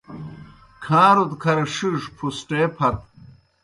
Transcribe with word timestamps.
کھاݩرود 0.83 1.31
کھر 1.41 1.57
ݜِیݜوْ 1.73 2.09
پُھسٹے 2.17 2.61
پھت۔ 2.75 2.97